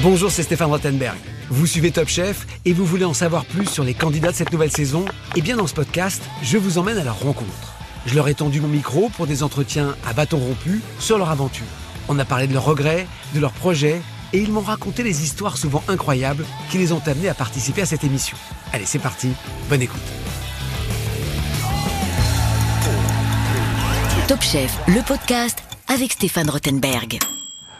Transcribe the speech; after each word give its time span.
Bonjour, 0.00 0.30
c'est 0.30 0.44
Stéphane 0.44 0.70
Rottenberg. 0.70 1.18
Vous 1.50 1.66
suivez 1.66 1.90
Top 1.90 2.06
Chef 2.06 2.46
et 2.64 2.72
vous 2.72 2.84
voulez 2.84 3.04
en 3.04 3.14
savoir 3.14 3.44
plus 3.44 3.66
sur 3.66 3.82
les 3.82 3.94
candidats 3.94 4.30
de 4.30 4.36
cette 4.36 4.52
nouvelle 4.52 4.70
saison? 4.70 5.04
Eh 5.34 5.40
bien, 5.40 5.56
dans 5.56 5.66
ce 5.66 5.74
podcast, 5.74 6.22
je 6.40 6.56
vous 6.56 6.78
emmène 6.78 6.98
à 6.98 7.04
leur 7.04 7.18
rencontre. 7.18 7.74
Je 8.06 8.14
leur 8.14 8.28
ai 8.28 8.34
tendu 8.34 8.60
mon 8.60 8.68
micro 8.68 9.10
pour 9.16 9.26
des 9.26 9.42
entretiens 9.42 9.96
à 10.06 10.12
bâton 10.12 10.38
rompu 10.38 10.82
sur 11.00 11.18
leur 11.18 11.30
aventure. 11.30 11.66
On 12.08 12.16
a 12.20 12.24
parlé 12.24 12.46
de 12.46 12.52
leurs 12.52 12.64
regrets, 12.64 13.08
de 13.34 13.40
leurs 13.40 13.52
projets 13.52 14.00
et 14.32 14.38
ils 14.38 14.52
m'ont 14.52 14.60
raconté 14.60 15.02
les 15.02 15.24
histoires 15.24 15.56
souvent 15.56 15.82
incroyables 15.88 16.44
qui 16.70 16.78
les 16.78 16.92
ont 16.92 17.02
amenés 17.04 17.28
à 17.28 17.34
participer 17.34 17.82
à 17.82 17.86
cette 17.86 18.04
émission. 18.04 18.36
Allez, 18.72 18.86
c'est 18.86 19.00
parti, 19.00 19.30
bonne 19.68 19.82
écoute. 19.82 20.00
Top 24.28 24.42
Chef, 24.42 24.78
le 24.86 25.02
podcast 25.02 25.58
avec 25.88 26.12
Stéphane 26.12 26.50
Rottenberg. 26.50 27.18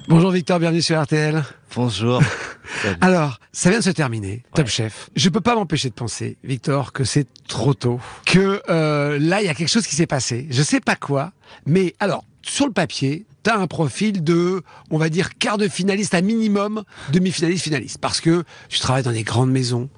Bonjour 0.08 0.30
Victor, 0.30 0.58
bienvenue 0.58 0.80
sur 0.80 0.98
RTL. 0.98 1.44
Bonjour. 1.76 2.22
Alors, 3.02 3.38
ça 3.52 3.68
vient 3.68 3.80
de 3.80 3.84
se 3.84 3.90
terminer, 3.90 4.42
Top 4.54 4.66
Chef. 4.66 5.10
Je 5.14 5.28
peux 5.28 5.42
pas 5.42 5.54
m'empêcher 5.54 5.90
de 5.90 5.94
penser, 5.94 6.38
Victor, 6.42 6.94
que 6.94 7.04
c'est 7.04 7.26
trop 7.46 7.74
tôt, 7.74 8.00
que 8.24 8.62
euh, 8.70 9.18
là 9.18 9.42
il 9.42 9.46
y 9.46 9.50
a 9.50 9.54
quelque 9.54 9.68
chose 9.68 9.86
qui 9.86 9.94
s'est 9.94 10.06
passé. 10.06 10.46
Je 10.48 10.62
sais 10.62 10.80
pas 10.80 10.96
quoi, 10.96 11.32
mais 11.66 11.94
alors 12.00 12.24
sur 12.40 12.66
le 12.66 12.72
papier, 12.72 13.26
tu 13.44 13.50
as 13.50 13.58
un 13.58 13.66
profil 13.66 14.24
de, 14.24 14.62
on 14.90 14.96
va 14.96 15.10
dire, 15.10 15.36
quart 15.36 15.58
de 15.58 15.68
finaliste 15.68 16.14
à 16.14 16.22
minimum, 16.22 16.84
demi-finaliste, 17.12 17.64
finaliste. 17.64 17.98
Parce 17.98 18.22
que 18.22 18.44
tu 18.70 18.78
travailles 18.78 19.02
dans 19.02 19.12
des 19.12 19.24
grandes 19.24 19.50
maisons, 19.50 19.90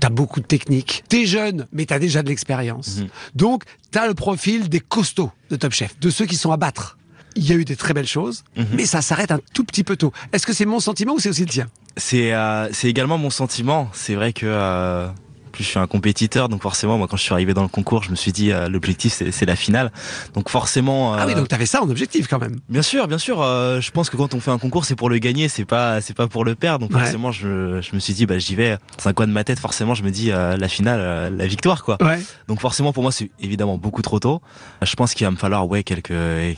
tu 0.00 0.04
as 0.04 0.10
beaucoup 0.10 0.40
de 0.40 0.46
techniques, 0.46 1.04
tu 1.08 1.22
es 1.22 1.26
jeune, 1.26 1.68
mais 1.70 1.86
tu 1.86 1.94
as 1.94 2.00
déjà 2.00 2.24
de 2.24 2.28
l'expérience. 2.28 2.98
Mhm. 2.98 3.08
Donc, 3.36 3.62
tu 3.92 3.98
as 3.98 4.08
le 4.08 4.14
profil 4.14 4.68
des 4.68 4.80
costauds 4.80 5.30
de 5.50 5.56
Top 5.56 5.72
Chef, 5.72 6.00
de 6.00 6.10
ceux 6.10 6.26
qui 6.26 6.34
sont 6.34 6.50
à 6.50 6.56
battre. 6.56 6.98
Il 7.36 7.48
y 7.48 7.52
a 7.52 7.54
eu 7.56 7.64
des 7.64 7.76
très 7.76 7.94
belles 7.94 8.06
choses, 8.06 8.44
Mhm. 8.56 8.66
mais 8.74 8.84
ça 8.86 9.00
s'arrête 9.02 9.30
un 9.30 9.40
tout 9.54 9.64
petit 9.64 9.84
peu 9.84 9.96
tôt. 9.96 10.12
Est-ce 10.32 10.46
que 10.46 10.52
c'est 10.52 10.66
mon 10.66 10.80
sentiment 10.80 11.14
ou 11.14 11.18
c'est 11.18 11.28
aussi 11.30 11.42
le 11.42 11.48
tien? 11.50 11.68
C'est 11.96 12.32
euh, 12.34 12.68
c'est 12.72 12.88
également 12.88 13.18
mon 13.18 13.30
sentiment. 13.30 13.88
C'est 13.92 14.14
vrai 14.14 14.32
que 14.32 14.46
euh, 14.46 15.08
plus 15.52 15.62
je 15.64 15.68
suis 15.68 15.78
un 15.78 15.86
compétiteur, 15.86 16.48
donc 16.48 16.62
forcément, 16.62 16.98
moi, 16.98 17.06
quand 17.08 17.16
je 17.16 17.22
suis 17.22 17.32
arrivé 17.32 17.54
dans 17.54 17.62
le 17.62 17.68
concours, 17.68 18.02
je 18.02 18.10
me 18.10 18.16
suis 18.16 18.32
dit 18.32 18.50
euh, 18.50 18.68
l'objectif 18.68 19.12
c'est 19.12 19.30
c'est 19.30 19.46
la 19.46 19.54
finale. 19.56 19.92
Donc 20.34 20.48
forcément. 20.48 21.14
Ah 21.14 21.24
oui, 21.26 21.32
euh, 21.32 21.36
donc 21.36 21.48
tu 21.48 21.54
avais 21.54 21.66
ça 21.66 21.82
en 21.82 21.88
objectif 21.90 22.26
quand 22.26 22.38
même. 22.40 22.56
Bien 22.68 22.82
sûr, 22.82 23.06
bien 23.06 23.18
sûr. 23.18 23.40
euh, 23.42 23.80
je 23.80 23.90
pense 23.92 24.10
que 24.10 24.16
quand 24.16 24.34
on 24.34 24.40
fait 24.40 24.50
un 24.50 24.58
concours, 24.58 24.84
c'est 24.84 24.96
pour 24.96 25.10
le 25.10 25.18
gagner, 25.18 25.48
c'est 25.48 25.64
pas, 25.64 26.00
c'est 26.00 26.14
pas 26.16 26.26
pour 26.26 26.44
le 26.44 26.54
perdre. 26.54 26.86
Donc 26.88 26.96
Ouais. 26.96 27.02
forcément, 27.02 27.30
je, 27.32 27.80
je 27.80 27.94
me 27.94 28.00
suis 28.00 28.14
dit, 28.14 28.26
bah 28.26 28.38
j'y 28.38 28.54
vais. 28.54 28.78
C'est 28.98 29.08
un 29.08 29.12
coin 29.12 29.26
de 29.26 29.32
ma 29.32 29.44
tête. 29.44 29.58
Forcément, 29.58 29.94
je 29.94 30.02
me 30.02 30.10
dis 30.10 30.32
euh, 30.32 30.56
la 30.56 30.68
finale, 30.68 31.00
euh, 31.00 31.30
la 31.30 31.46
victoire, 31.46 31.84
quoi. 31.84 31.98
Ouais. 32.00 32.20
Donc 32.48 32.60
forcément, 32.60 32.92
pour 32.92 33.02
moi, 33.02 33.12
c'est 33.12 33.30
évidemment 33.40 33.76
beaucoup 33.78 34.02
trop 34.02 34.18
tôt. 34.18 34.40
Je 34.82 34.94
pense 34.96 35.14
qu'il 35.14 35.26
va 35.26 35.30
me 35.30 35.36
falloir 35.36 35.68
ouais 35.68 35.82
quelques 35.82 36.08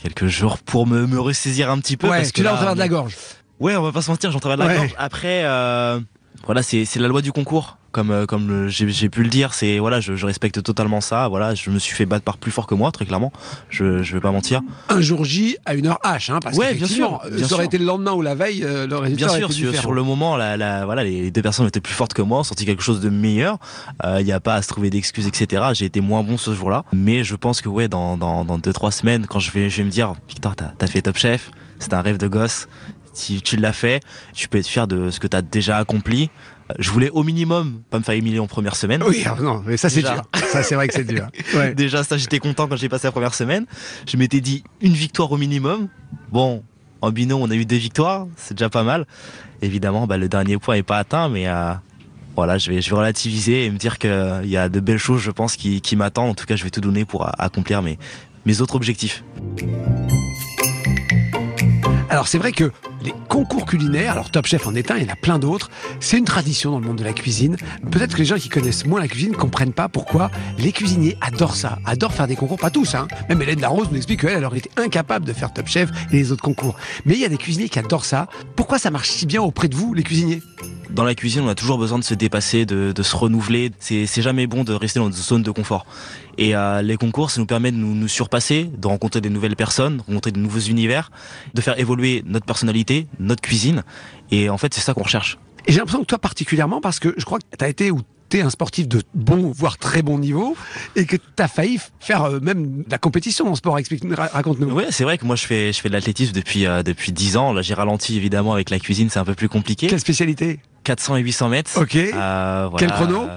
quelques 0.01 0.27
jours 0.27 0.57
pour 0.59 0.87
me, 0.87 1.05
me 1.05 1.19
ressaisir 1.19 1.69
un 1.69 1.79
petit 1.79 1.97
peu. 1.97 2.07
Ouais, 2.07 2.17
parce 2.17 2.31
tu 2.31 2.41
que 2.41 2.45
l'as 2.45 2.53
en 2.53 2.55
travers 2.55 2.73
de 2.75 2.79
la 2.79 2.87
gorge. 2.87 3.15
Ouais, 3.59 3.75
on 3.75 3.81
va 3.83 3.91
pas 3.91 4.01
se 4.01 4.11
mentir, 4.11 4.31
j'en 4.31 4.39
travaille 4.39 4.57
de 4.57 4.63
la 4.63 4.67
Ouais. 4.69 4.75
gorge. 4.77 4.95
Après, 4.97 5.43
euh, 5.45 5.99
voilà, 6.45 6.61
c'est 6.63 6.85
c'est 6.85 6.99
la 6.99 7.07
loi 7.07 7.21
du 7.21 7.31
concours. 7.31 7.77
Comme 7.95 8.11
euh, 8.11 8.25
comme 8.25 8.67
j'ai 8.67 9.07
pu 9.09 9.23
le 9.23 9.29
dire, 9.29 9.53
c'est 9.53 9.79
voilà, 9.79 10.01
je, 10.01 10.17
je 10.17 10.25
respecte 10.25 10.61
totalement 10.61 10.99
ça. 10.99 11.29
Voilà, 11.29 11.55
je 11.55 11.69
me 11.69 11.79
suis 11.79 11.95
fait 11.95 12.05
battre 12.05 12.25
par 12.25 12.37
plus 12.37 12.51
fort 12.51 12.67
que 12.67 12.75
moi, 12.75 12.91
très 12.91 13.05
clairement. 13.05 13.31
Je 13.69 14.03
je 14.03 14.13
vais 14.13 14.19
pas 14.19 14.31
mentir. 14.31 14.59
Un 14.89 14.99
jour 14.99 15.23
J 15.23 15.55
à 15.65 15.75
une 15.75 15.87
heure 15.87 15.99
H, 16.03 16.29
hein, 16.29 16.39
parce 16.43 16.57
Ouais, 16.57 16.73
que 16.73 16.79
bien 16.79 16.87
sûr, 16.87 17.21
bien 17.31 17.47
ça 17.47 17.53
aurait 17.53 17.63
sûr. 17.63 17.67
été 17.67 17.77
le 17.77 17.85
lendemain 17.85 18.11
ou 18.11 18.21
la 18.21 18.35
veille, 18.35 18.65
euh, 18.65 18.85
le 18.85 18.97
résultat 18.97 19.27
Bien 19.27 19.27
aurait 19.29 19.53
sûr, 19.53 19.69
été 19.69 19.77
sur, 19.77 19.93
le 19.93 20.03
moment, 20.03 20.35
la, 20.35 20.57
la, 20.57 20.83
voilà, 20.83 21.05
les 21.05 21.31
deux 21.31 21.41
personnes 21.41 21.67
étaient 21.67 21.79
plus 21.79 21.93
fortes 21.93 22.13
que 22.13 22.21
moi, 22.21 22.39
ont 22.39 22.43
sorti 22.43 22.65
quelque 22.65 22.83
chose 22.83 22.99
de 22.99 23.09
meilleur. 23.09 23.59
Il 24.03 24.25
n'y 24.25 24.33
a 24.33 24.41
pas 24.41 24.55
à 24.55 24.61
se 24.61 24.67
trouver 24.67 24.89
d'excuses, 24.89 25.27
etc. 25.27 25.63
J'ai 25.73 25.85
été 25.85 26.01
moins 26.01 26.21
bon 26.21 26.37
ce 26.37 26.53
jour-là, 26.53 26.83
mais 26.91 27.23
je 27.23 27.35
pense 27.37 27.61
que 27.61 27.69
ouais, 27.69 27.87
dans 27.87 28.17
dans 28.17 28.43
dans 28.43 28.57
deux 28.57 28.73
trois 28.73 28.91
semaines, 28.91 29.25
quand 29.25 29.39
je 29.39 29.51
vais 29.51 29.69
je 29.69 29.77
vais 29.77 29.83
me 29.85 29.89
dire, 29.89 30.15
Victor, 30.27 30.53
t'as 30.57 30.73
as 30.81 30.87
fait 30.87 31.01
Top 31.01 31.15
Chef, 31.17 31.49
c'est 31.79 31.93
un 31.93 32.01
rêve 32.01 32.17
de 32.17 32.27
gosse. 32.27 32.67
Si 33.15 33.41
tu 33.41 33.55
l'as 33.55 33.73
fait, 33.73 34.01
tu 34.33 34.47
peux 34.49 34.57
être 34.57 34.67
fier 34.67 34.87
de 34.87 35.09
ce 35.09 35.19
que 35.19 35.27
t'as 35.27 35.41
déjà 35.41 35.77
accompli. 35.77 36.29
Euh, 36.69 36.73
Je 36.79 36.91
voulais 36.91 37.09
au 37.09 37.23
minimum 37.23 37.81
pas 37.89 37.97
me 37.97 38.03
faire 38.03 38.15
humilier 38.15 38.39
en 38.39 38.47
première 38.47 38.75
semaine. 38.75 39.01
Oui, 39.03 39.23
ah, 39.25 39.35
non, 39.41 39.63
mais 39.65 39.77
ça 39.77 39.89
c'est 39.89 40.01
dur. 40.01 40.21
Ça 40.51 40.63
c'est 40.63 40.75
vrai 40.75 40.87
que 40.89 40.93
c'est 40.93 41.05
dur. 41.05 41.27
Ouais. 41.55 41.73
Déjà, 41.73 42.03
ça, 42.03 42.17
j'étais 42.17 42.39
content 42.39 42.67
quand 42.67 42.75
j'ai 42.75 42.89
passé 42.89 43.07
la 43.07 43.11
première 43.13 43.33
semaine. 43.33 43.65
Je 44.05 44.17
m'étais 44.17 44.41
dit 44.41 44.63
une 44.81 44.93
victoire 44.93 45.31
au 45.31 45.37
minimum. 45.37 45.87
Bon, 46.31 46.63
en 47.01 47.11
binôme, 47.11 47.41
on 47.41 47.49
a 47.49 47.55
eu 47.55 47.65
deux 47.65 47.77
victoires, 47.77 48.27
c'est 48.35 48.57
déjà 48.57 48.69
pas 48.69 48.83
mal. 48.83 49.05
Évidemment, 49.61 50.07
bah, 50.07 50.17
le 50.17 50.27
dernier 50.27 50.57
point 50.57 50.75
est 50.75 50.83
pas 50.83 50.97
atteint, 50.97 51.29
mais 51.29 51.47
euh, 51.47 51.73
voilà, 52.35 52.57
je 52.57 52.69
vais, 52.69 52.81
je 52.81 52.89
vais 52.89 52.95
relativiser 52.97 53.65
et 53.65 53.69
me 53.69 53.77
dire 53.77 53.97
qu'il 53.97 54.45
y 54.49 54.57
a 54.57 54.67
de 54.67 54.79
belles 54.81 54.97
choses, 54.97 55.21
je 55.21 55.31
pense, 55.31 55.55
qui, 55.55 55.79
qui 55.79 55.95
m'attendent. 55.95 56.31
En 56.31 56.35
tout 56.35 56.45
cas, 56.45 56.57
je 56.57 56.63
vais 56.65 56.69
tout 56.69 56.81
donner 56.81 57.05
pour 57.05 57.25
euh, 57.25 57.31
accomplir 57.37 57.81
mes, 57.81 57.97
mes 58.45 58.59
autres 58.59 58.75
objectifs. 58.75 59.23
Alors 62.09 62.27
c'est 62.27 62.37
vrai 62.37 62.51
que 62.51 62.71
les 63.05 63.13
concours 63.29 63.65
culinaires, 63.65 64.13
alors 64.13 64.31
Top 64.31 64.45
Chef 64.45 64.67
en 64.67 64.75
est 64.75 64.91
un, 64.91 64.97
il 64.97 65.03
y 65.03 65.09
en 65.09 65.13
a 65.13 65.15
plein 65.15 65.39
d'autres, 65.39 65.69
c'est 65.99 66.17
une 66.17 66.25
tradition 66.25 66.71
dans 66.71 66.79
le 66.79 66.85
monde 66.85 66.97
de 66.97 67.03
la 67.03 67.13
cuisine. 67.13 67.55
Peut-être 67.91 68.13
que 68.13 68.19
les 68.19 68.25
gens 68.25 68.37
qui 68.37 68.49
connaissent 68.49 68.85
moins 68.85 68.99
la 68.99 69.07
cuisine 69.07 69.31
ne 69.31 69.37
comprennent 69.37 69.73
pas 69.73 69.87
pourquoi 69.87 70.31
les 70.57 70.71
cuisiniers 70.71 71.17
adorent 71.21 71.55
ça, 71.55 71.79
adorent 71.85 72.13
faire 72.13 72.27
des 72.27 72.35
concours, 72.35 72.57
pas 72.57 72.69
tous, 72.71 72.95
hein. 72.95 73.07
Même 73.29 73.41
Hélène 73.41 73.61
Larose 73.61 73.89
nous 73.91 73.97
explique 73.97 74.21
qu'elle 74.21 74.37
elle 74.37 74.45
aurait 74.45 74.57
été 74.57 74.71
incapable 74.77 75.25
de 75.25 75.33
faire 75.33 75.53
Top 75.53 75.67
Chef 75.67 75.89
et 76.11 76.17
les 76.17 76.31
autres 76.31 76.43
concours. 76.43 76.75
Mais 77.05 77.13
il 77.13 77.19
y 77.19 77.25
a 77.25 77.29
des 77.29 77.37
cuisiniers 77.37 77.69
qui 77.69 77.79
adorent 77.79 78.05
ça. 78.05 78.27
Pourquoi 78.55 78.79
ça 78.79 78.91
marche 78.91 79.09
si 79.09 79.25
bien 79.25 79.41
auprès 79.41 79.67
de 79.67 79.75
vous, 79.75 79.93
les 79.93 80.03
cuisiniers? 80.03 80.41
Dans 80.95 81.03
la 81.03 81.13
cuisine, 81.13 81.41
on 81.41 81.49
a 81.49 81.55
toujours 81.55 81.77
besoin 81.77 81.99
de 81.99 82.05
se 82.05 82.13
dépasser, 82.13 82.65
de, 82.65 82.93
de 82.93 83.03
se 83.03 83.17
renouveler. 83.17 83.69
C'est 83.79 84.05
c'est 84.05 84.21
jamais 84.21 84.47
bon 84.47 84.63
de 84.63 84.71
rester 84.71 84.97
dans 84.99 85.07
une 85.07 85.11
zone 85.11 85.43
de 85.43 85.51
confort. 85.51 85.85
Et 86.37 86.55
euh, 86.55 86.81
les 86.81 86.95
concours, 86.95 87.31
ça 87.31 87.41
nous 87.41 87.45
permet 87.45 87.73
de 87.73 87.75
nous, 87.75 87.93
nous 87.93 88.07
surpasser, 88.07 88.69
de 88.77 88.87
rencontrer 88.87 89.19
des 89.19 89.29
nouvelles 89.29 89.57
personnes, 89.57 89.97
de 89.97 90.03
rencontrer 90.03 90.31
de 90.31 90.39
nouveaux 90.39 90.59
univers, 90.59 91.11
de 91.53 91.59
faire 91.59 91.77
évoluer 91.77 92.23
notre 92.25 92.45
personnalité, 92.45 93.07
notre 93.19 93.41
cuisine. 93.41 93.83
Et 94.31 94.49
en 94.49 94.57
fait, 94.57 94.73
c'est 94.73 94.79
ça 94.79 94.93
qu'on 94.93 95.03
recherche. 95.03 95.37
Et 95.67 95.73
j'ai 95.73 95.79
l'impression 95.79 95.99
que 95.99 96.05
toi 96.05 96.17
particulièrement, 96.17 96.79
parce 96.79 96.99
que 96.99 97.13
je 97.17 97.25
crois 97.25 97.39
que 97.39 97.57
tu 97.57 97.65
as 97.65 97.67
été 97.67 97.91
ou 97.91 97.99
t'es 98.29 98.39
un 98.39 98.49
sportif 98.49 98.87
de 98.87 99.01
bon, 99.13 99.51
voire 99.51 99.77
très 99.77 100.01
bon 100.01 100.17
niveau, 100.17 100.55
et 100.95 101.05
que 101.05 101.17
tu 101.17 101.43
as 101.43 101.49
failli 101.49 101.77
faire 101.99 102.23
euh, 102.23 102.39
même 102.39 102.83
de 102.83 102.89
la 102.89 102.99
compétition 102.99 103.51
en 103.51 103.55
sport. 103.55 103.77
Explique, 103.77 104.03
raconte-nous. 104.15 104.71
Ouais, 104.71 104.87
c'est 104.91 105.03
vrai 105.03 105.17
que 105.17 105.25
moi 105.25 105.35
je 105.35 105.45
fais 105.45 105.73
je 105.73 105.81
fais 105.81 105.89
de 105.89 105.93
l'athlétisme 105.93 106.31
depuis 106.31 106.65
euh, 106.65 106.83
depuis 106.83 107.11
10 107.11 107.35
ans. 107.35 107.51
Là, 107.51 107.61
j'ai 107.61 107.73
ralenti 107.73 108.15
évidemment 108.15 108.53
avec 108.53 108.69
la 108.69 108.79
cuisine, 108.79 109.09
c'est 109.09 109.19
un 109.19 109.25
peu 109.25 109.35
plus 109.35 109.49
compliqué. 109.49 109.87
Quelle 109.87 109.99
spécialité? 109.99 110.61
400 110.85 111.17
et 111.17 111.21
800 111.21 111.49
mètres. 111.49 111.71
Ok. 111.75 111.95
Euh, 111.95 112.67
voilà. 112.71 112.77
Quel 112.77 112.91
chrono 112.95 113.27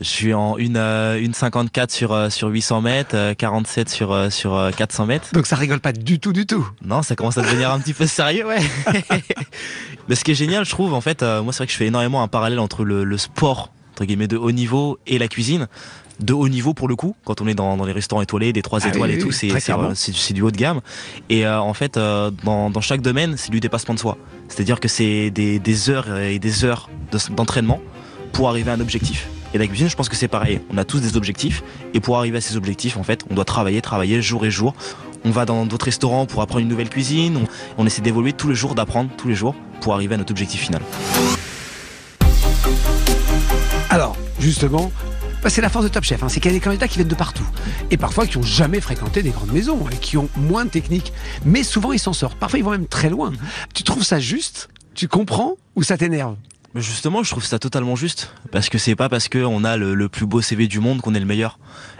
Je 0.00 0.08
suis 0.08 0.34
en 0.34 0.58
une 0.58 0.76
euh, 0.76 1.20
une 1.20 1.34
54 1.34 1.92
sur 1.92 2.12
euh, 2.12 2.30
sur 2.30 2.48
800 2.48 2.80
mètres, 2.80 3.14
euh, 3.14 3.34
47 3.34 3.88
sur 3.88 4.32
sur 4.32 4.54
euh, 4.56 4.70
400 4.72 5.06
mètres. 5.06 5.28
Donc 5.32 5.46
ça 5.46 5.54
rigole 5.54 5.80
pas 5.80 5.92
du 5.92 6.18
tout, 6.18 6.32
du 6.32 6.46
tout. 6.46 6.66
Non, 6.84 7.02
ça 7.02 7.14
commence 7.14 7.38
à 7.38 7.42
devenir 7.42 7.70
un 7.70 7.78
petit 7.78 7.94
peu 7.94 8.06
sérieux, 8.06 8.46
ouais. 8.46 8.58
Mais 10.08 10.16
ce 10.16 10.24
qui 10.24 10.32
est 10.32 10.34
génial, 10.34 10.64
je 10.64 10.70
trouve, 10.70 10.92
en 10.92 11.00
fait, 11.00 11.22
moi, 11.22 11.52
c'est 11.52 11.58
vrai 11.58 11.66
que 11.66 11.72
je 11.72 11.78
fais 11.78 11.86
énormément 11.86 12.22
un 12.22 12.28
parallèle 12.28 12.58
entre 12.58 12.84
le, 12.84 13.04
le 13.04 13.18
sport, 13.18 13.70
entre 13.92 14.04
guillemets, 14.04 14.28
de 14.28 14.36
haut 14.36 14.52
niveau 14.52 14.98
et 15.06 15.18
la 15.18 15.28
cuisine. 15.28 15.68
De 16.20 16.32
haut 16.32 16.48
niveau 16.48 16.74
pour 16.74 16.86
le 16.88 16.94
coup, 16.96 17.16
quand 17.24 17.40
on 17.40 17.46
est 17.48 17.54
dans, 17.54 17.76
dans 17.76 17.84
les 17.84 17.92
restaurants 17.92 18.22
étoilés, 18.22 18.52
des 18.52 18.62
3 18.62 18.80
Ah 18.84 18.88
étoiles 18.88 19.10
oui, 19.10 19.14
et 19.14 19.18
oui, 19.18 19.22
tout, 19.24 19.32
c'est 19.32 19.50
euh, 19.50 20.32
du 20.32 20.42
haut 20.42 20.50
de 20.50 20.56
gamme. 20.56 20.80
Et 21.28 21.44
euh, 21.44 21.60
en 21.60 21.74
fait, 21.74 21.96
euh, 21.96 22.30
dans, 22.44 22.70
dans 22.70 22.80
chaque 22.80 23.00
domaine, 23.00 23.34
c'est 23.36 23.50
du 23.50 23.58
dépassement 23.60 23.94
de 23.94 23.98
soi. 23.98 24.16
C'est-à-dire 24.48 24.78
que 24.78 24.86
c'est 24.88 25.30
des, 25.30 25.58
des 25.58 25.90
heures 25.90 26.16
et 26.18 26.38
des 26.38 26.64
heures 26.64 26.88
de- 27.10 27.34
d'entraînement 27.34 27.80
pour 28.32 28.48
arriver 28.48 28.70
à 28.70 28.74
un 28.74 28.80
objectif. 28.80 29.28
Et 29.54 29.58
la 29.58 29.66
cuisine, 29.66 29.88
je 29.88 29.96
pense 29.96 30.08
que 30.08 30.16
c'est 30.16 30.28
pareil. 30.28 30.60
On 30.72 30.78
a 30.78 30.84
tous 30.84 31.00
des 31.00 31.16
objectifs. 31.16 31.62
Et 31.94 32.00
pour 32.00 32.16
arriver 32.18 32.38
à 32.38 32.40
ces 32.40 32.56
objectifs, 32.56 32.96
en 32.96 33.02
fait, 33.02 33.24
on 33.30 33.34
doit 33.34 33.44
travailler, 33.44 33.80
travailler 33.82 34.22
jour 34.22 34.44
et 34.46 34.50
jour. 34.50 34.74
On 35.24 35.30
va 35.30 35.44
dans 35.46 35.64
d'autres 35.66 35.86
restaurants 35.86 36.26
pour 36.26 36.42
apprendre 36.42 36.60
une 36.62 36.68
nouvelle 36.68 36.90
cuisine. 36.90 37.38
On, 37.76 37.82
on 37.82 37.86
essaie 37.86 38.02
d'évoluer 38.02 38.32
tous 38.32 38.48
les 38.48 38.54
jours, 38.54 38.74
d'apprendre 38.76 39.10
tous 39.16 39.26
les 39.28 39.34
jours 39.34 39.54
pour 39.80 39.94
arriver 39.94 40.14
à 40.14 40.18
notre 40.18 40.30
objectif 40.32 40.60
final. 40.60 40.82
Alors, 43.90 44.16
justement, 44.40 44.90
bah, 45.44 45.50
c'est 45.50 45.60
la 45.60 45.68
force 45.68 45.84
de 45.84 45.90
Top 45.90 46.04
Chef, 46.04 46.22
hein, 46.22 46.30
c'est 46.30 46.40
qu'il 46.40 46.50
y 46.50 46.54
a 46.54 46.56
des 46.56 46.64
candidats 46.64 46.88
qui 46.88 46.96
viennent 46.96 47.06
de 47.06 47.14
partout. 47.14 47.46
Et 47.90 47.98
parfois 47.98 48.26
qui 48.26 48.38
ont 48.38 48.42
jamais 48.42 48.80
fréquenté 48.80 49.22
des 49.22 49.28
grandes 49.28 49.52
maisons 49.52 49.78
et 49.92 49.96
qui 49.96 50.16
ont 50.16 50.30
moins 50.36 50.64
de 50.64 50.70
technique. 50.70 51.12
Mais 51.44 51.62
souvent, 51.62 51.92
ils 51.92 51.98
s'en 51.98 52.14
sortent. 52.14 52.38
Parfois, 52.38 52.58
ils 52.58 52.64
vont 52.64 52.70
même 52.70 52.86
très 52.86 53.10
loin. 53.10 53.30
Tu 53.74 53.82
trouves 53.82 54.04
ça 54.04 54.18
juste? 54.18 54.70
Tu 54.94 55.06
comprends 55.06 55.56
Ou 55.76 55.82
ça 55.82 55.98
t'énerve? 55.98 56.36
Mais 56.74 56.80
Justement, 56.80 57.22
je 57.22 57.30
trouve 57.30 57.44
ça 57.44 57.58
totalement 57.58 57.94
juste. 57.94 58.32
Parce 58.52 58.70
que 58.70 58.78
c'est 58.78 58.96
pas 58.96 59.10
parce 59.10 59.28
qu'on 59.28 59.64
a 59.64 59.76
le, 59.76 59.94
le 59.94 60.08
plus 60.08 60.24
beau 60.24 60.40
CV 60.40 60.66
du 60.66 60.80
monde 60.80 61.02
qu'on 61.02 61.14
est 61.14 61.20
le 61.20 61.26
meilleur. 61.26 61.58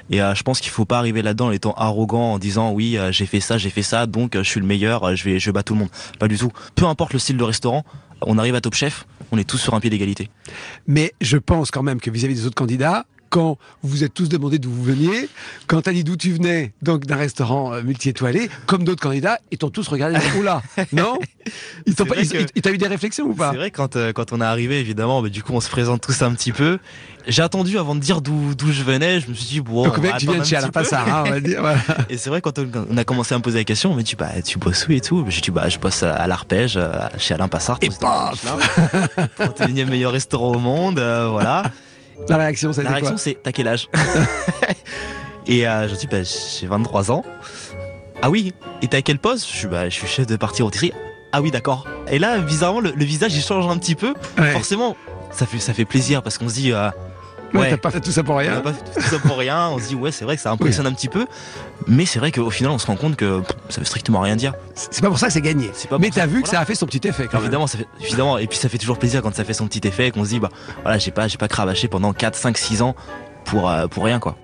Et 0.08 0.22
euh, 0.22 0.34
je 0.34 0.42
pense 0.42 0.60
qu'il 0.60 0.70
faut 0.70 0.86
pas 0.86 0.96
arriver 0.96 1.20
là-dedans 1.20 1.48
en 1.48 1.52
étant 1.52 1.74
arrogant, 1.74 2.32
en 2.32 2.38
disant 2.38 2.72
oui, 2.72 2.96
euh, 2.96 3.12
j'ai 3.12 3.26
fait 3.26 3.40
ça, 3.40 3.58
j'ai 3.58 3.70
fait 3.70 3.82
ça, 3.82 4.06
donc 4.06 4.36
euh, 4.36 4.42
je 4.42 4.48
suis 4.48 4.60
le 4.60 4.66
meilleur, 4.66 5.16
je 5.16 5.24
vais, 5.24 5.38
je 5.38 5.50
bats 5.50 5.62
tout 5.62 5.74
le 5.74 5.80
monde. 5.80 5.90
Pas 6.18 6.28
du 6.28 6.38
tout. 6.38 6.50
Peu 6.74 6.86
importe 6.86 7.12
le 7.12 7.18
style 7.18 7.36
de 7.36 7.44
restaurant, 7.44 7.84
on 8.22 8.38
arrive 8.38 8.54
à 8.54 8.60
Top 8.60 8.74
Chef, 8.74 9.06
on 9.32 9.38
est 9.38 9.48
tous 9.48 9.58
sur 9.58 9.74
un 9.74 9.80
pied 9.80 9.90
d'égalité. 9.90 10.30
Mais 10.86 11.12
je 11.20 11.36
pense 11.36 11.70
quand 11.70 11.82
même 11.82 12.00
que 12.00 12.10
vis-à-vis 12.10 12.34
des 12.34 12.46
autres 12.46 12.54
candidats, 12.54 13.06
quand 13.34 13.58
vous 13.82 13.88
vous 13.88 14.04
êtes 14.04 14.14
tous 14.14 14.28
demandé 14.28 14.60
d'où 14.60 14.70
vous 14.70 14.84
veniez, 14.84 15.28
quand 15.66 15.82
t'as 15.82 15.92
dit 15.92 16.04
d'où 16.04 16.16
tu 16.16 16.30
venais, 16.30 16.72
donc 16.82 17.04
d'un 17.04 17.16
restaurant 17.16 17.72
euh, 17.72 17.82
multi-étoilé, 17.82 18.48
comme 18.66 18.84
d'autres 18.84 19.02
candidats, 19.02 19.40
ils 19.50 19.58
t'ont 19.58 19.70
tous 19.70 19.88
regardé, 19.88 20.18
oula, 20.38 20.62
non? 20.92 21.18
Ils 21.84 21.96
t'ont 21.96 22.04
que- 22.04 22.72
eu 22.72 22.78
des 22.78 22.86
réflexions 22.86 23.24
ou 23.24 23.34
pas? 23.34 23.50
C'est 23.50 23.56
vrai 23.56 23.72
quand 23.72 23.96
euh, 23.96 24.12
quand 24.12 24.32
on 24.32 24.40
est 24.40 24.44
arrivé 24.44 24.78
évidemment, 24.78 25.20
bah, 25.20 25.30
du 25.30 25.42
coup 25.42 25.52
on 25.52 25.60
se 25.60 25.68
présente 25.68 26.00
tous 26.00 26.22
un 26.22 26.32
petit 26.32 26.52
peu. 26.52 26.78
J'ai 27.26 27.42
attendu 27.42 27.76
avant 27.76 27.96
de 27.96 28.00
dire 28.00 28.20
d'où 28.20 28.54
d'où 28.54 28.70
je 28.70 28.84
venais. 28.84 29.18
Je 29.18 29.28
me 29.28 29.34
suis 29.34 29.46
dit 29.46 29.60
bon. 29.60 29.82
Donc, 29.82 29.98
on 29.98 30.00
mec, 30.00 30.12
va 30.12 30.18
tu 30.18 30.26
viens 30.26 30.38
de 30.38 30.44
chez 30.44 30.54
Alain. 30.54 30.68
Passard, 30.68 31.08
hein, 31.08 31.24
on 31.26 31.30
va 31.30 31.40
dire. 31.40 31.60
voilà. 31.60 31.80
Et 32.08 32.16
c'est 32.16 32.30
vrai 32.30 32.40
quand 32.40 32.60
on, 32.60 32.96
a 32.96 33.04
commencé 33.04 33.34
à 33.34 33.38
me 33.38 33.42
poser 33.42 33.58
la 33.58 33.64
question, 33.64 33.90
on 33.90 33.96
m'a 33.96 34.02
dit 34.02 34.14
bah 34.14 34.30
tu 34.44 34.58
bosses 34.58 34.86
où 34.86 34.92
et 34.92 35.00
tout? 35.00 35.24
J'ai 35.28 35.40
dit 35.40 35.50
bah 35.50 35.68
je 35.68 35.78
bosse 35.78 36.04
à 36.04 36.24
l'arpège 36.28 36.74
euh, 36.76 36.92
chez 37.18 37.34
Alain 37.34 37.48
Passard. 37.48 37.78
Et 37.82 37.88
Michelin. 37.88 38.30
31e 39.40 39.86
meilleur 39.90 40.12
restaurant 40.12 40.52
au 40.52 40.60
monde, 40.60 41.00
euh, 41.00 41.28
voilà. 41.32 41.64
La 42.28 42.36
réaction, 42.36 42.70
a 42.70 42.82
La 42.82 42.90
réaction 42.90 43.16
c'est 43.16 43.36
t'as 43.42 43.52
quel 43.52 43.68
âge 43.68 43.88
Et 45.46 45.66
euh, 45.68 45.88
je 45.88 45.94
dis 45.94 46.06
bah 46.06 46.18
j'ai 46.22 46.66
23 46.66 47.10
ans. 47.12 47.22
Ah 48.22 48.30
oui. 48.30 48.54
Et 48.80 48.88
t'as 48.88 49.02
quel 49.02 49.18
poste 49.18 49.46
Je 49.50 49.56
suis 49.56 49.66
bah 49.66 49.88
je 49.88 49.94
suis 49.94 50.06
chef 50.06 50.26
de 50.26 50.36
partie 50.36 50.62
rôtisserie. 50.62 50.92
Ah 51.32 51.42
oui 51.42 51.50
d'accord. 51.50 51.86
Et 52.10 52.18
là 52.18 52.38
bizarrement 52.38 52.80
le, 52.80 52.92
le 52.92 53.04
visage 53.04 53.34
il 53.34 53.42
change 53.42 53.66
un 53.66 53.76
petit 53.78 53.94
peu. 53.94 54.14
Ouais. 54.38 54.52
Forcément 54.52 54.96
ça 55.30 55.46
fait 55.46 55.58
ça 55.58 55.74
fait 55.74 55.84
plaisir 55.84 56.22
parce 56.22 56.38
qu'on 56.38 56.48
se 56.48 56.54
dit 56.54 56.72
euh, 56.72 56.88
Ouais. 57.54 57.70
T'as 57.70 57.76
pas 57.76 57.90
fait 57.90 58.00
tout 58.00 58.10
ça 58.10 58.22
pour 58.24 58.34
on 58.34 58.38
rien 58.38 58.54
n'a 58.56 58.60
pas 58.60 58.72
fait 58.72 58.82
tout 58.94 59.00
ça 59.00 59.18
pour 59.20 59.38
rien. 59.38 59.68
On 59.68 59.78
se 59.78 59.88
dit 59.88 59.94
ouais 59.94 60.10
c'est 60.10 60.24
vrai 60.24 60.34
que 60.36 60.42
ça 60.42 60.50
impressionne 60.50 60.86
un 60.86 60.92
petit 60.92 61.08
peu. 61.08 61.26
Mais 61.86 62.04
c'est 62.04 62.18
vrai 62.18 62.32
qu'au 62.32 62.50
final 62.50 62.72
on 62.72 62.78
se 62.78 62.86
rend 62.86 62.96
compte 62.96 63.14
que 63.16 63.40
pff, 63.40 63.56
ça 63.68 63.80
veut 63.80 63.84
strictement 63.86 64.20
rien 64.20 64.34
dire. 64.36 64.54
C'est 64.74 65.00
pas 65.02 65.08
pour 65.08 65.18
ça 65.18 65.28
que 65.28 65.32
c'est 65.32 65.40
gagné. 65.40 65.70
Pas 65.88 65.98
Mais 65.98 66.10
t'as 66.10 66.26
vu 66.26 66.42
que 66.42 66.46
Voilà. 66.48 66.58
ça 66.58 66.60
a 66.62 66.64
fait 66.64 66.74
son 66.74 66.86
petit 66.86 67.06
effet 67.06 67.28
quand. 67.30 67.38
Évidemment, 67.38 67.66
ça 67.66 67.78
fait, 67.78 67.86
évidemment, 68.00 68.38
et 68.38 68.46
puis 68.46 68.58
ça 68.58 68.68
fait 68.68 68.78
toujours 68.78 68.98
plaisir 68.98 69.22
quand 69.22 69.34
ça 69.34 69.44
fait 69.44 69.52
son 69.54 69.66
petit 69.68 69.86
effet, 69.86 70.10
qu'on 70.10 70.24
se 70.24 70.30
dit, 70.30 70.40
bah 70.40 70.50
voilà, 70.82 70.98
j'ai 70.98 71.10
pas, 71.12 71.28
j'ai 71.28 71.38
pas 71.38 71.48
cravaché 71.48 71.86
pendant 71.88 72.12
4, 72.12 72.34
5, 72.34 72.58
6 72.58 72.82
ans 72.82 72.96
pour, 73.44 73.70
euh, 73.70 73.86
pour 73.86 74.04
rien, 74.04 74.18
quoi. 74.18 74.36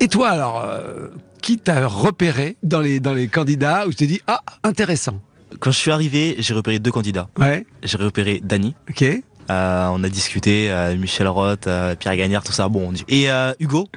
Et 0.00 0.08
toi 0.08 0.30
alors, 0.30 0.64
euh, 0.64 1.08
qui 1.40 1.58
t'a 1.58 1.86
repéré 1.86 2.56
dans 2.62 2.80
les, 2.80 2.98
dans 3.00 3.14
les 3.14 3.28
candidats 3.28 3.86
où 3.86 3.90
tu 3.90 3.96
t'es 3.96 4.06
dit, 4.06 4.20
ah, 4.26 4.40
intéressant? 4.64 5.20
Quand 5.60 5.70
je 5.70 5.76
suis 5.78 5.90
arrivé, 5.90 6.34
j'ai 6.38 6.54
repéré 6.54 6.78
deux 6.78 6.90
candidats. 6.90 7.28
Ouais, 7.38 7.66
J'ai 7.82 7.98
repéré 7.98 8.40
Dany, 8.42 8.74
ok. 8.88 9.04
Euh, 9.50 9.88
on 9.92 10.02
a 10.04 10.08
discuté, 10.08 10.70
euh, 10.70 10.96
Michel 10.96 11.28
Roth, 11.28 11.66
euh, 11.66 11.94
Pierre 11.94 12.16
Gagnard, 12.16 12.42
tout 12.44 12.52
ça, 12.52 12.68
bon, 12.68 12.88
on 12.88 12.92
dit- 12.92 13.04
et 13.08 13.30
euh, 13.30 13.52
Hugo. 13.60 13.88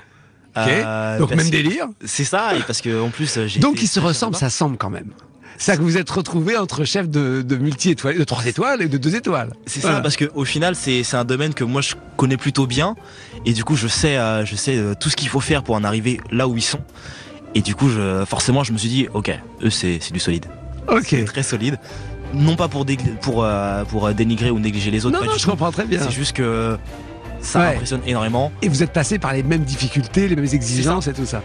Ok. 0.57 0.63
euh, 0.67 1.17
Donc 1.19 1.29
parce 1.29 1.41
même 1.41 1.49
délire. 1.51 1.85
C'est 2.05 2.23
ça, 2.23 2.55
et 2.55 2.61
parce 2.61 2.81
que 2.81 3.01
en 3.01 3.09
plus, 3.09 3.39
j'ai. 3.47 3.59
Donc 3.59 3.81
ils 3.81 3.87
se 3.87 3.99
ressemblent, 3.99 4.35
ça 4.37 4.49
semble 4.49 4.77
quand 4.77 4.89
même. 4.89 5.11
C'est 5.57 5.71
ça 5.71 5.77
que 5.77 5.81
vous 5.83 5.97
êtes 5.97 6.09
retrouvés 6.09 6.57
entre 6.57 6.83
chefs 6.83 7.07
de, 7.09 7.41
de 7.41 7.55
multi-étoiles, 7.55 8.17
de 8.17 8.23
trois 8.25 8.45
étoiles 8.45 8.81
et 8.81 8.87
de 8.89 8.97
deux 8.97 9.15
étoiles. 9.15 9.53
C'est 9.65 9.79
Voilà. 9.81 9.97
ça, 9.97 10.01
parce 10.01 10.17
que 10.17 10.25
au 10.35 10.43
final, 10.43 10.75
c'est 10.75 11.03
c'est 11.03 11.15
un 11.15 11.23
domaine 11.23 11.53
que 11.53 11.63
moi 11.63 11.81
je 11.81 11.95
connais 12.17 12.35
plutôt 12.37 12.67
bien, 12.67 12.95
et 13.45 13.53
du 13.53 13.63
coup, 13.63 13.75
je 13.77 13.87
sais, 13.87 14.17
euh, 14.17 14.43
je 14.45 14.55
sais 14.57 14.75
euh, 14.77 14.93
tout 14.99 15.09
ce 15.09 15.15
qu'il 15.15 15.29
faut 15.29 15.39
faire 15.39 15.63
pour 15.63 15.75
en 15.75 15.83
arriver 15.85 16.19
là 16.31 16.47
où 16.49 16.57
ils 16.57 16.61
sont. 16.63 16.81
Et 17.53 17.61
du 17.61 17.73
coup, 17.73 17.87
je, 17.89 18.25
forcément, 18.25 18.65
je 18.65 18.73
me 18.73 18.77
suis 18.77 18.89
dit, 18.89 19.07
ok, 19.13 19.31
eux, 19.63 19.69
c'est 19.69 19.99
c'est 20.01 20.11
du 20.11 20.19
solide, 20.19 20.45
Ok. 20.89 21.23
très 21.25 21.41
solide. 21.43 21.79
Non 22.35 22.55
pas 22.55 22.67
pour, 22.67 22.85
euh, 23.43 23.83
pour 23.85 24.05
euh, 24.07 24.13
dénigrer 24.13 24.51
ou 24.51 24.59
négliger 24.59 24.91
les 24.91 25.05
autres, 25.05 25.13
Non, 25.15 25.21
pas 25.21 25.25
non, 25.27 25.33
du 25.33 25.39
je 25.39 25.43
tout. 25.45 25.51
comprends 25.51 25.71
très 25.71 25.85
bien. 25.85 25.99
C'est 26.01 26.11
juste 26.11 26.33
que 26.33 26.77
ça 27.39 27.59
Ouais. 27.59 27.65
m'impressionne 27.71 28.01
énormément. 28.05 28.51
Et 28.61 28.67
vous 28.67 28.83
êtes 28.83 28.91
passé 28.91 29.17
par 29.19 29.33
les 29.33 29.43
mêmes 29.43 29.63
difficultés, 29.63 30.27
les 30.27 30.35
mêmes 30.35 30.45
exigences 30.45 31.07
et 31.07 31.13
tout 31.13 31.25
ça. 31.25 31.41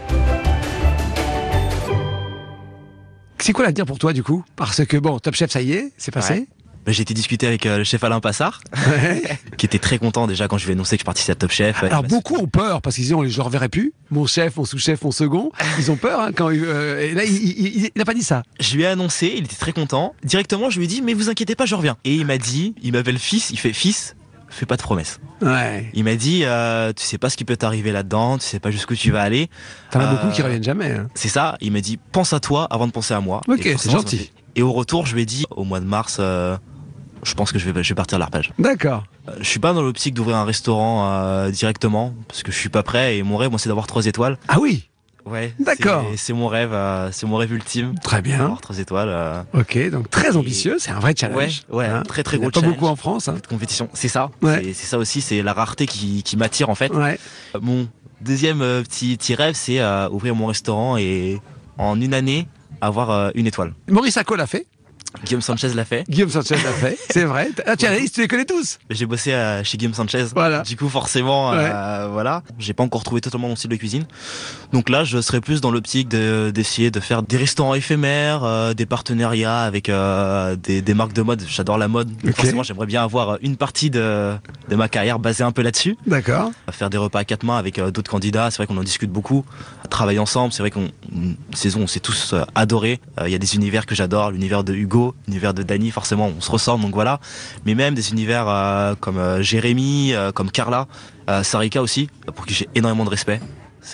C'est 3.39 3.53
quoi 3.53 3.65
l'avenir 3.65 3.85
pour 3.85 3.97
toi 3.97 4.13
du 4.13 4.21
coup? 4.23 4.43
Parce 4.55 4.85
que 4.85 4.97
bon, 4.97 5.17
Top 5.19 5.33
Chef, 5.33 5.49
ça 5.49 5.61
y 5.61 5.71
est, 5.73 5.91
c'est 5.97 6.11
passé. 6.11 6.47
J'ai 6.87 7.03
été 7.03 7.13
discuter 7.13 7.45
avec 7.45 7.65
euh, 7.67 7.77
le 7.77 7.83
chef 7.83 8.03
Alain 8.03 8.19
Passard, 8.19 8.61
Ouais. 8.89 9.21
qui 9.57 9.65
était 9.67 9.77
très 9.79 9.99
content 9.99 10.25
déjà 10.25 10.47
quand 10.47 10.57
je 10.57 10.65
lui 10.65 10.71
ai 10.71 10.73
annoncé 10.73 10.97
que 10.97 11.01
je 11.01 11.05
participais 11.05 11.33
à 11.33 11.35
Top 11.35 11.51
Chef. 11.51 11.83
Alors 11.83 12.01
beaucoup 12.03 12.35
ont 12.37 12.47
peur 12.47 12.81
parce 12.81 12.95
qu'ils 12.95 13.05
disent 13.05 13.15
je 13.27 13.37
le 13.37 13.43
reverrai 13.43 13.69
plus. 13.69 13.93
Mon 14.09 14.25
chef, 14.25 14.57
mon 14.57 14.65
sous-chef, 14.65 15.01
mon 15.03 15.11
second, 15.11 15.51
ils 15.77 15.91
ont 15.91 15.95
peur 15.95 16.19
hein, 16.19 16.31
quand 16.35 16.49
euh, 16.49 16.99
et 17.01 17.13
là 17.13 17.23
il, 17.23 17.33
il, 17.35 17.67
il- 17.83 17.89
il 17.95 18.01
a 18.01 18.05
pas 18.05 18.15
dit 18.15 18.23
ça. 18.23 18.41
Je 18.59 18.75
lui 18.75 18.81
ai 18.83 18.87
annoncé, 18.87 19.31
il 19.37 19.43
était 19.45 19.55
très 19.55 19.73
content. 19.73 20.15
Directement, 20.23 20.69
je 20.71 20.79
lui 20.79 20.85
ai 20.85 20.87
dit, 20.87 21.01
mais 21.03 21.13
vous 21.13 21.29
inquiétez 21.29 21.55
pas, 21.55 21.65
je 21.67 21.75
reviens. 21.75 21.97
Et 22.03 22.15
il 22.15 22.25
m'a 22.25 22.37
dit, 22.39 22.73
il 22.81 22.93
m'appelle 22.93 23.19
fils, 23.19 23.51
il 23.51 23.59
fait 23.59 23.73
fils, 23.73 24.15
fais 24.49 24.65
pas 24.65 24.75
de 24.75 24.81
promesses. 24.81 25.19
Ouais. 25.43 25.89
Il 25.93 26.03
m'a 26.03 26.15
dit, 26.15 26.41
euh, 26.45 26.93
tu 26.93 27.05
sais 27.05 27.19
pas 27.19 27.29
ce 27.29 27.37
qui 27.37 27.45
peut 27.45 27.57
t'arriver 27.57 27.91
là-dedans, 27.91 28.39
tu 28.39 28.45
sais 28.45 28.59
pas 28.59 28.71
jusqu'où 28.71 28.95
tu 28.95 29.11
vas 29.11 29.21
aller. 29.21 29.49
T'en 29.91 29.99
as 29.99 30.05
Euh, 30.05 30.11
beaucoup 30.15 30.33
qui 30.33 30.41
reviennent 30.41 30.63
jamais. 30.63 30.91
hein. 30.91 31.07
C'est 31.13 31.29
ça, 31.29 31.57
il 31.61 31.71
m'a 31.71 31.81
dit, 31.81 31.99
pense 32.11 32.33
à 32.33 32.39
toi 32.39 32.67
avant 32.71 32.87
de 32.87 32.91
penser 32.91 33.13
à 33.13 33.21
moi. 33.21 33.41
Ok, 33.47 33.69
c'est 33.77 33.91
gentil. 33.91 34.31
Et 34.55 34.63
au 34.63 34.73
retour, 34.73 35.05
je 35.05 35.15
lui 35.15 35.21
ai 35.21 35.25
dit, 35.25 35.45
au 35.51 35.63
mois 35.63 35.79
de 35.79 35.85
mars, 35.85 36.17
euh, 36.19 36.57
je 37.23 37.33
pense 37.33 37.51
que 37.51 37.59
je 37.59 37.69
vais, 37.69 37.83
je 37.83 37.89
vais 37.89 37.95
partir 37.95 38.15
à 38.17 38.19
l'arpège. 38.19 38.51
D'accord. 38.59 39.03
Euh, 39.29 39.33
Je 39.39 39.45
suis 39.45 39.59
pas 39.59 39.73
dans 39.73 39.81
l'optique 39.81 40.13
d'ouvrir 40.13 40.37
un 40.37 40.45
restaurant 40.45 41.09
euh, 41.11 41.49
directement, 41.51 42.13
parce 42.27 42.43
que 42.43 42.51
je 42.51 42.57
suis 42.57 42.69
pas 42.69 42.83
prêt, 42.83 43.17
et 43.17 43.23
mon 43.23 43.37
rêve, 43.37 43.49
moi, 43.51 43.59
c'est 43.59 43.69
d'avoir 43.69 43.87
trois 43.87 44.05
étoiles. 44.05 44.37
Ah 44.47 44.57
oui. 44.59 44.87
Ouais. 45.23 45.53
D'accord. 45.59 46.03
c'est- 46.17 46.33
mon 46.33 46.47
rêve, 46.47 46.73
euh, 46.73 47.09
c'est 47.11 47.27
mon 47.27 47.37
rêve 47.37 47.53
ultime. 47.53 47.93
Très 48.03 48.23
bien. 48.23 48.39
Avoir 48.43 48.59
trois 48.59 48.79
étoiles. 48.79 49.09
euh, 49.09 49.43
Ok, 49.53 49.77
donc 49.91 50.09
très 50.09 50.35
ambitieux, 50.35 50.77
c'est 50.79 50.89
un 50.89 50.99
vrai 50.99 51.13
challenge. 51.15 51.61
Ouais, 51.69 51.77
ouais, 51.89 52.03
très, 52.07 52.23
très 52.23 52.37
Il 52.37 52.39
en 52.39 52.47
a 52.47 52.49
gros 52.49 52.51
Pas 52.51 52.59
challenge. 52.61 52.75
beaucoup 52.79 52.91
en 52.91 52.95
France. 52.95 53.27
Hein. 53.27 53.35
compétition. 53.47 53.87
C'est 53.93 54.07
ça. 54.07 54.31
Ouais. 54.41 54.73
C'est- 54.73 54.87
ça 54.87 54.97
aussi, 54.97 55.21
c'est 55.21 55.43
la 55.43 55.53
rareté 55.53 55.85
qui, 55.85 56.23
qui 56.23 56.37
m'attire 56.37 56.69
en 56.71 56.75
fait. 56.75 56.91
Ouais. 56.91 57.19
Mon 57.61 57.87
deuxième 58.21 58.59
petit, 58.83 59.15
petit 59.15 59.35
rêve, 59.35 59.53
c'est 59.53 59.79
ouvrir 60.11 60.33
mon 60.33 60.47
restaurant 60.47 60.97
et 60.97 61.39
en 61.77 62.01
une 62.01 62.15
année 62.15 62.47
avoir 62.81 63.29
une 63.35 63.45
étoile. 63.45 63.73
Maurice 63.89 64.17
Acco 64.17 64.35
l'a 64.35 64.47
fait. 64.47 64.65
Guillaume 65.25 65.41
Sanchez 65.41 65.69
l'a 65.73 65.85
fait. 65.85 66.03
Guillaume 66.09 66.29
Sanchez 66.29 66.55
l'a 66.55 66.71
fait. 66.71 66.97
C'est 67.09 67.25
vrai. 67.25 67.49
Ah, 67.65 67.75
tu, 67.75 67.85
as- 67.85 67.97
tu 68.09 68.21
les 68.21 68.27
connais 68.27 68.45
tous. 68.45 68.79
J'ai 68.89 69.05
bossé 69.05 69.33
euh, 69.33 69.63
chez 69.63 69.77
Guillaume 69.77 69.93
Sanchez. 69.93 70.25
Voilà. 70.33 70.61
Du 70.61 70.75
coup, 70.75 70.89
forcément, 70.89 71.53
euh, 71.53 72.07
voilà. 72.11 72.43
J'ai 72.59 72.73
pas 72.73 72.83
encore 72.83 73.03
trouvé 73.03 73.21
totalement 73.21 73.47
mon 73.47 73.55
style 73.55 73.69
de 73.69 73.75
cuisine. 73.75 74.05
Donc 74.73 74.89
là, 74.89 75.03
je 75.03 75.21
serais 75.21 75.41
plus 75.41 75.61
dans 75.61 75.71
l'optique 75.71 76.07
de- 76.09 76.51
d'essayer 76.53 76.91
de, 76.91 76.99
faire 76.99 77.23
des 77.23 77.37
restaurants 77.37 77.75
éphémères, 77.75 78.43
euh, 78.43 78.73
des 78.73 78.85
partenariats 78.85 79.61
avec 79.61 79.89
des, 80.63 80.81
des 80.81 80.93
marques 80.93 81.13
de 81.13 81.21
mode. 81.21 81.43
J'adore 81.47 81.77
la 81.77 81.87
mode. 81.87 82.07
Donc 82.09 82.29
Ok. 82.31 82.35
Forcément, 82.35 82.63
j'aimerais 82.63 82.85
bien 82.87 83.03
avoir 83.03 83.37
une 83.41 83.57
partie 83.57 83.89
de, 83.89 84.33
de 84.69 84.75
ma 84.75 84.87
carrière 84.89 85.19
basée 85.19 85.43
un 85.43 85.51
peu 85.51 85.61
là-dessus. 85.61 85.97
D'accord. 86.07 86.51
faire 86.71 86.89
des 86.89 86.97
repas 86.97 87.19
à 87.19 87.23
quatre 87.25 87.43
mains 87.43 87.57
avec 87.57 87.79
d'autres 87.79 88.09
candidats. 88.11 88.49
C'est 88.51 88.57
vrai 88.57 88.67
qu'on 88.67 88.77
en 88.77 88.83
discute 88.83 89.11
beaucoup, 89.11 89.45
travailler 89.89 90.19
ensemble. 90.19 90.53
C'est 90.53 90.63
vrai 90.63 90.71
qu'on 90.71 90.89
saison, 91.53 91.81
on 91.83 91.87
s'est 91.87 91.99
tous 91.99 92.33
adorés. 92.55 92.99
Euh, 93.19 93.27
Il 93.27 93.31
y 93.31 93.35
a 93.35 93.37
des 93.37 93.55
univers 93.55 93.85
que 93.85 93.95
j'adore, 93.95 94.31
l'univers 94.31 94.63
de 94.63 94.73
Hugo, 94.73 95.10
l'univers 95.27 95.53
de 95.53 95.63
Dany. 95.63 95.91
Forcément, 95.91 96.31
on 96.35 96.41
se 96.41 96.51
ressemble, 96.51 96.83
donc 96.83 96.93
voilà. 96.93 97.19
Mais 97.65 97.75
même 97.75 97.93
des 97.93 98.11
univers 98.11 98.47
euh, 98.47 98.95
comme 98.99 99.17
euh, 99.17 99.41
Jérémy, 99.41 100.13
euh, 100.13 100.31
comme 100.31 100.51
Carla, 100.51 100.87
Sarika 101.43 101.81
aussi, 101.81 102.09
pour 102.35 102.45
qui 102.45 102.53
j'ai 102.53 102.67
énormément 102.75 103.05
de 103.05 103.09
respect. 103.09 103.39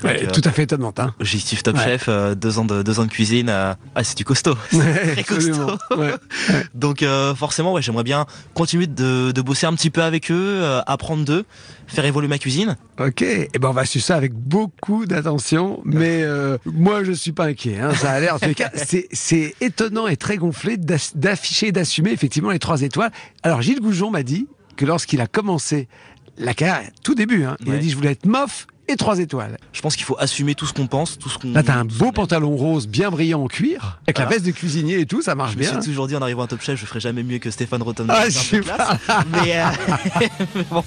Ouais, 0.04 0.26
que, 0.26 0.32
tout 0.32 0.42
à 0.44 0.52
fait 0.52 0.64
étonnante. 0.64 1.00
Hein. 1.00 1.14
Objectif 1.20 1.64
Top 1.64 1.78
Ouais. 1.78 1.84
Chef, 1.84 2.06
euh, 2.10 2.36
deux 2.36 2.60
ans 2.60 2.66
de 2.66 2.82
deux 2.82 3.00
ans 3.00 3.06
de 3.06 3.10
cuisine. 3.12 3.50
euh, 3.50 3.74
ah, 3.96 4.04
c'est 4.04 4.18
du 4.18 4.26
costaud. 4.26 4.56
très 4.70 5.24
costaud. 5.24 5.78
Donc 6.74 7.04
euh, 7.04 7.34
forcément, 7.36 7.80
j'aimerais 7.80 8.04
bien 8.04 8.26
continuer 8.54 8.88
de, 8.88 9.32
de 9.32 9.42
bosser 9.42 9.66
un 9.66 9.74
petit 9.74 9.90
peu 9.90 10.04
avec 10.04 10.32
eux, 10.32 10.64
apprendre 10.86 11.24
d'eux, 11.24 11.46
faire 11.88 12.06
évoluer 12.06 12.28
ma 12.28 12.38
cuisine. 12.38 12.76
Ok, 13.00 13.22
et 13.22 13.50
ben 13.60 13.70
on 13.70 13.74
va 13.74 13.86
suivre 13.86 14.06
ça 14.06 14.16
avec 14.16 14.34
beaucoup 14.34 15.06
d'attention, 15.06 15.82
mais 15.86 16.24
moi 16.66 17.04
je 17.04 17.12
suis 17.12 17.32
pas 17.32 17.46
inquiet. 17.46 17.80
Hein, 17.80 17.94
ça 17.94 18.12
a 18.12 18.20
l'air, 18.20 18.36
en 18.36 18.46
les 18.46 18.56
cas, 18.56 18.72
c'est 18.76 19.08
c'est 19.12 19.56
étonnant 19.62 20.08
et 20.08 20.18
très 20.18 20.38
gonflé 20.38 20.78
d'afficher, 20.78 21.68
et 21.68 21.72
d'assumer 21.72 22.12
effectivement 22.12 22.52
les 22.52 22.60
trois 22.60 22.82
étoiles. 22.82 23.12
Alors 23.44 23.62
Gilles 23.62 23.82
Goujon 23.82 24.12
m'a 24.12 24.24
dit 24.24 24.48
que 24.76 24.86
lorsqu'il 24.86 25.22
a 25.22 25.28
commencé 25.28 25.88
la 26.38 26.54
carrière, 26.54 26.90
tout 27.04 27.16
début, 27.16 27.44
hein, 27.44 27.58
il 27.66 27.74
a 27.74 27.78
dit 27.78 27.90
je 27.90 27.96
voulais 27.96 28.12
être 28.12 28.26
mof 28.26 28.68
et 28.90 28.96
trois 28.96 29.20
étoiles. 29.20 29.58
Je 29.74 29.82
pense 29.82 29.96
qu'il 29.98 30.06
faut 30.06 30.16
assumer 30.18 30.56
tout 30.56 30.66
ce 30.66 30.72
qu'on 30.72 30.88
pense, 30.88 31.18
tout 31.20 31.28
ce 31.30 31.38
qu'on. 31.38 31.52
Là 31.52 31.62
t'as 31.64 31.76
un 31.76 31.84
beau 31.84 32.12
pantalon 32.14 32.56
rose 32.56 32.88
bien 32.88 33.10
brillant 33.12 33.44
en 33.44 33.48
cuir, 33.48 34.00
avec 34.08 34.18
la 34.18 34.26
veste 34.26 34.46
de 34.46 34.52
cuisinier 34.52 35.00
et 35.00 35.06
tout, 35.06 35.22
ça 35.22 35.36
marche 35.36 35.54
Je 35.54 35.58
bien. 35.58 35.70
suis 35.72 35.80
toujours 35.80 36.08
dit 36.08 36.16
en 36.16 36.22
arrivant 36.22 36.44
à 36.44 36.48
Top 36.48 36.62
Chef, 36.62 36.80
je 36.80 36.86
ferai 36.86 37.00
jamais 37.02 37.24
mieux 37.24 37.40
que 37.40 37.52
Stéphane 37.52 37.82
Rotten. 37.82 38.06
Ah, 38.10 38.30
je 38.30 38.58
classe. 38.60 38.78
pas. 39.08 39.26
Mais, 39.44 39.58
euh, 39.60 39.66
mais 40.56 40.64
bon, 40.72 40.84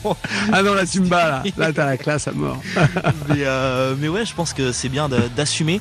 Ah 0.53 0.63
non, 0.63 0.73
là 0.75 0.87
tu 0.87 1.01
me 1.01 1.09
bats 1.09 1.29
là, 1.29 1.43
là 1.59 1.73
t'as 1.73 1.85
la 1.87 1.97
classe 1.99 2.27
à 2.29 2.33
mort. 2.33 2.59
mais, 3.29 3.41
euh, 3.45 3.95
mais 3.99 4.09
ouais, 4.09 4.25
je 4.25 4.35
pense 4.35 4.55
que 4.55 4.73
c'est 4.73 4.89
bien 4.89 5.09
d'assumer. 5.37 5.81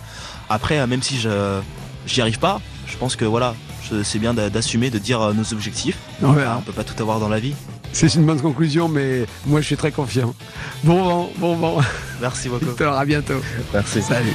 Après, 0.50 0.86
même 0.88 1.02
si 1.04 1.20
je 1.20 1.60
j'y 2.06 2.22
arrive 2.22 2.40
pas, 2.40 2.60
je 2.88 2.98
pense 2.98 3.16
que 3.16 3.24
voilà, 3.24 3.56
c'est 4.04 4.20
bien 4.20 4.34
d'a- 4.34 4.50
d'assumer, 4.50 4.90
de 4.90 4.98
dire 5.00 5.22
euh, 5.22 5.34
nos 5.34 5.54
objectifs. 5.54 5.98
On 6.22 6.34
peut 6.66 6.74
pas 6.74 6.84
tout 6.84 7.02
avoir 7.02 7.20
dans 7.20 7.30
la 7.30 7.40
vie. 7.40 7.54
C'est 7.92 8.16
une 8.16 8.26
bonne 8.26 8.42
conclusion, 8.42 8.88
mais 8.88 9.26
moi 9.46 9.62
je 9.62 9.66
suis 9.66 9.78
très 9.78 9.92
confiant. 9.92 10.34
Bon 10.84 11.04
vent, 11.04 11.32
bon 11.38 11.56
vent. 11.56 11.82
Merci 12.22 12.50
beaucoup. 12.50 12.66
Victor, 12.66 12.98
à 12.98 13.06
bientôt. 13.06 13.42
Merci. 13.74 14.02
Salut. 14.02 14.34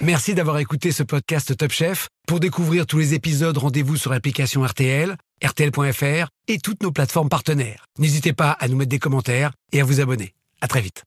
Merci 0.00 0.34
d'avoir 0.34 0.58
écouté 0.58 0.92
ce 0.92 1.02
podcast 1.02 1.56
Top 1.56 1.72
Chef. 1.72 2.08
Pour 2.26 2.40
découvrir 2.40 2.86
tous 2.86 2.98
les 2.98 3.14
épisodes, 3.14 3.58
rendez-vous 3.58 3.96
sur 3.96 4.10
l'application 4.10 4.62
RTL, 4.64 5.16
RTL.fr 5.44 6.28
et 6.46 6.58
toutes 6.58 6.82
nos 6.82 6.92
plateformes 6.92 7.28
partenaires. 7.28 7.84
N'hésitez 7.98 8.32
pas 8.32 8.52
à 8.52 8.68
nous 8.68 8.76
mettre 8.76 8.90
des 8.90 8.98
commentaires 8.98 9.50
et 9.72 9.80
à 9.80 9.84
vous 9.84 10.00
abonner. 10.00 10.34
À 10.60 10.68
très 10.68 10.80
vite. 10.80 11.04